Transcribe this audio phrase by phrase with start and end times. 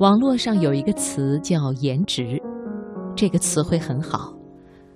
[0.00, 2.40] 网络上有一个词叫“颜值”，
[3.16, 4.32] 这个词汇很好，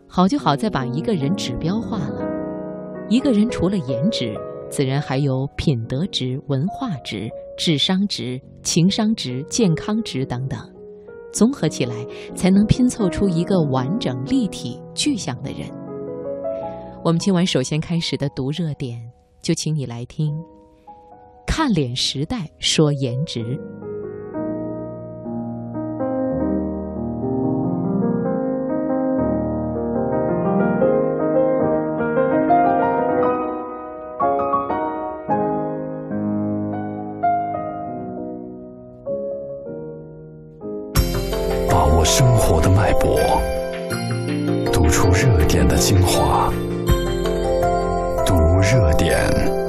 [0.06, 2.22] 好就好在把一个人指标化了。
[3.08, 4.32] 一个人除了颜值，
[4.70, 7.28] 自然还有品德值、文化值、
[7.58, 10.56] 智商值、情商值、健康值等等，
[11.32, 12.06] 综合起来
[12.36, 15.68] 才能拼凑出一个完整、立体、具象的人。
[17.04, 19.00] 我们今晚首先开始的读热点，
[19.42, 20.32] 就请你来听
[21.44, 23.40] 《看脸时代说颜值》。
[42.14, 43.18] 生活的脉搏，
[44.70, 46.52] 读出热点的精华，
[48.26, 49.61] 读热点。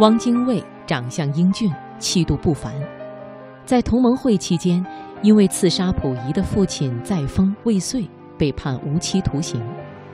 [0.00, 1.68] 汪精卫长相英俊，
[1.98, 2.72] 气度不凡。
[3.64, 4.84] 在同盟会期间，
[5.22, 9.60] 因为刺杀溥仪的父亲载沣未遂，被判无期徒刑。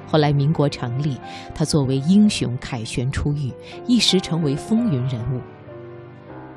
[0.06, 1.20] 后来民国成立，
[1.54, 3.52] 他作为英雄凯旋出狱，
[3.86, 5.40] 一时成为风云人物。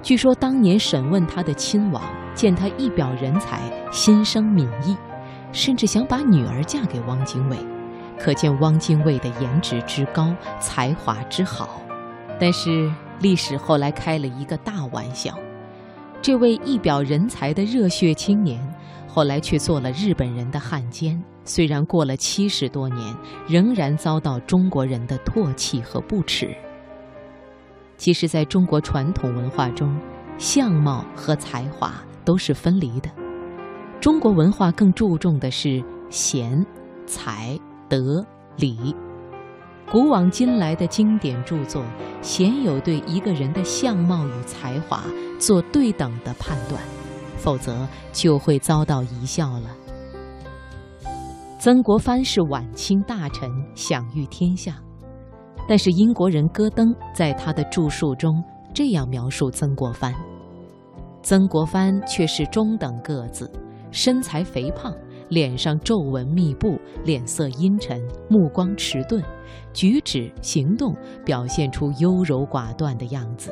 [0.02, 2.02] 据说当年审问他的亲王，
[2.34, 3.60] 见他一表人才，
[3.92, 4.96] 心生悯意，
[5.52, 7.58] 甚至想把女儿嫁给汪精卫，
[8.18, 11.82] 可见汪精卫的颜值之高，才华之好。
[12.40, 12.90] 但是。
[13.20, 15.38] 历史后来开了一个大玩笑，
[16.22, 18.62] 这位一表人才的热血青年，
[19.08, 21.22] 后来却做了日本人的汉奸。
[21.44, 23.16] 虽然过了七十多年，
[23.48, 26.54] 仍然遭到中国人的唾弃和不耻。
[27.96, 29.98] 其实，在中国传统文化中，
[30.38, 33.10] 相貌和才华都是分离的。
[34.00, 36.64] 中国文化更注重的是贤、
[37.08, 37.58] 才、
[37.90, 38.24] 德、
[38.58, 38.96] 礼。
[39.90, 41.82] 古往今来的经典著作，
[42.22, 45.02] 鲜有对一个人的相貌与才华
[45.40, 46.82] 做对等的判断，
[47.38, 49.70] 否则就会遭到贻笑了。
[51.58, 54.76] 曾国藩是晚清大臣，享誉天下，
[55.70, 58.44] 但是英国人戈登在他的著述中
[58.74, 60.14] 这样描述曾国藩：
[61.24, 63.50] 曾国藩却是中等个子，
[63.90, 64.94] 身材肥胖。
[65.30, 69.22] 脸上皱纹密布，脸色阴沉，目光迟钝，
[69.74, 70.96] 举止行动
[71.26, 73.52] 表现出优柔寡断的样子。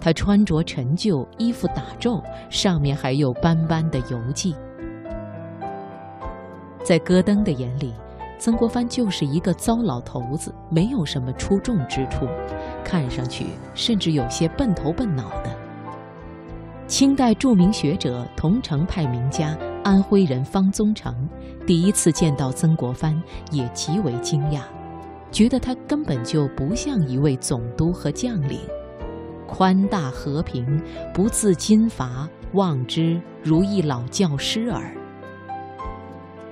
[0.00, 4.54] 他穿着陈旧，衣服打皱，上面还有斑斑的油迹。
[6.82, 7.92] 在戈登的眼里，
[8.38, 12.26] 曾国藩就是一个糟老头子，没有什么出众之处，
[12.82, 15.54] 看上去甚至有些笨头笨脑的。
[16.86, 19.56] 清代著名学者、桐城派名家。
[19.82, 21.14] 安徽人方宗成
[21.66, 23.20] 第一次见到曾国藩，
[23.50, 24.60] 也极为惊讶，
[25.30, 28.60] 觉得他根本就不像一位总督和将领，
[29.46, 30.80] 宽大和平，
[31.14, 34.94] 不自金伐，望之如一老教师耳。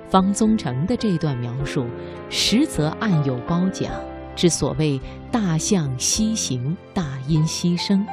[0.08, 1.84] 方宗成的这段描述，
[2.30, 3.92] 实则暗有褒奖，
[4.34, 4.98] 之所谓
[5.30, 8.06] “大象西行，大音希声”，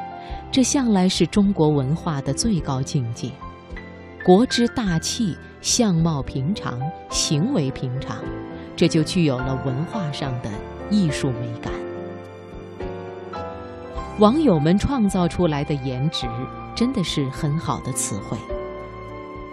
[0.52, 3.32] 这向来是中国文化的最高境界。
[4.26, 6.82] 国之大气，相貌平常，
[7.12, 8.18] 行为平常，
[8.76, 10.50] 这就具有了文化上的
[10.90, 11.72] 艺术美感。
[14.18, 16.26] 网友们创造出来的颜值，
[16.76, 18.36] 真的是很好的词汇。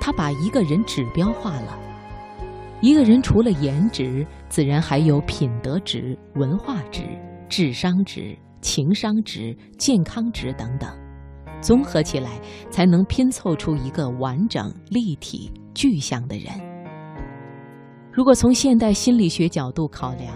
[0.00, 1.78] 他把一个人指标化了。
[2.80, 7.02] 一个人除了颜值，自然还有品德值、文化值、
[7.46, 10.88] 智商值、情商值、健康值等等。
[11.62, 16.52] 综合起来，才能拼凑出一个完整、立体、具象的人。
[18.12, 20.34] 如果从现代心理学角度考量，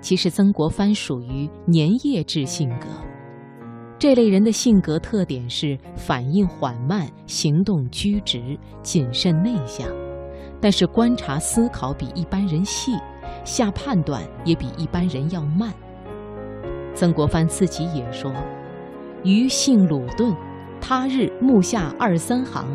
[0.00, 2.86] 其实曾国藩属于粘液质性格。
[3.98, 9.86] 这类人的性格特点是反应缓慢、行动拘直、谨慎内向，
[10.60, 12.92] 但是观察思考比一般人细，
[13.44, 15.72] 下判断也比一般人要慢。
[16.94, 18.32] 曾国藩自己也说
[19.22, 20.34] ：“余性鲁钝。”
[20.84, 22.66] 他日目下二三行，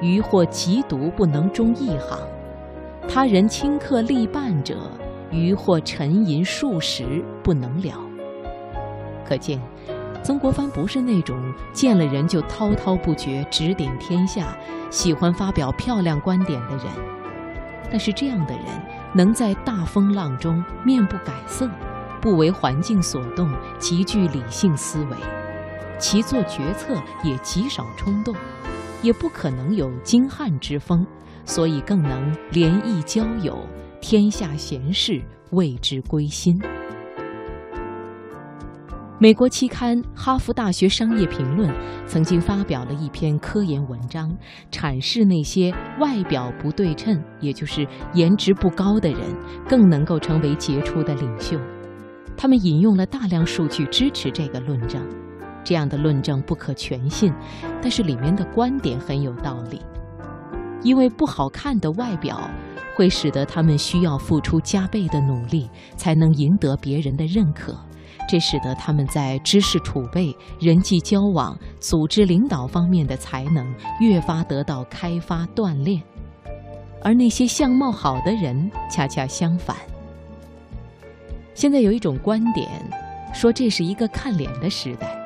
[0.00, 2.18] 余或极独不能终一行；
[3.06, 4.90] 他人顷刻立半者，
[5.30, 7.94] 余或沉吟数十不能了。
[9.28, 9.60] 可见，
[10.22, 11.36] 曾国藩不是那种
[11.74, 14.56] 见了人就滔滔不绝、指点天下、
[14.90, 16.86] 喜欢发表漂亮观点的人。
[17.90, 18.64] 但是，这样的人
[19.12, 21.68] 能在大风浪中面不改色，
[22.18, 25.16] 不为环境所动，极具理性思维，
[26.02, 28.34] 其做决策也极少冲动，
[29.02, 31.06] 也不可能有精悍之风，
[31.44, 33.56] 所以更能联谊交友，
[34.00, 35.22] 天下贤士
[35.52, 36.60] 为之归心。
[39.20, 41.70] 美国期刊《哈佛大学商业评论》
[42.04, 44.36] 曾经发表了一篇科研文章，
[44.72, 49.20] 阐释那些外表不对称，也就是颜值不高的人，
[49.68, 51.56] 更能够成为杰出的领袖。
[52.36, 55.00] 他们引用了大量数据支持这个论证。
[55.64, 57.32] 这样的论证不可全信，
[57.80, 59.80] 但是里面的观点很有道理。
[60.82, 62.50] 因为不好看的外表，
[62.96, 67.72] 会使得他们需要付出加倍的努力，才能赢得别人的认可。
[68.28, 73.66] 这使得他们在知识储备、人际交往、组织领导方面的才能
[74.00, 76.02] 越发得到开发锻炼，
[77.02, 79.76] 而那些相貌好的人恰恰相反。
[81.54, 82.68] 现在有一种观点，
[83.32, 85.21] 说这是一个看脸的时代。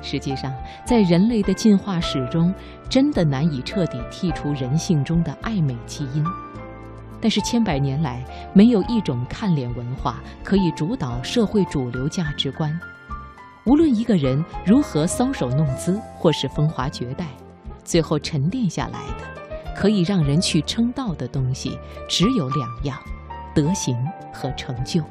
[0.00, 0.52] 实际上，
[0.84, 2.54] 在人类的进化史中，
[2.88, 6.24] 真的难以彻底剔除人性中的爱美基因。
[7.20, 12.78] 但是千百年来，没有一种看脸文化可以主导社会主流价值观。
[13.64, 17.26] 无论一个人如何搔首弄姿，或是风华绝代，
[17.82, 21.76] 最后沉淀下来的，可以让人去称道的东西，
[22.08, 22.96] 只有两样：
[23.54, 23.96] 德行
[24.32, 25.02] 和成就。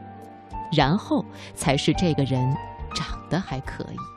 [0.71, 1.23] 然后
[1.53, 2.55] 才是这个人
[2.95, 4.16] 长得还可以。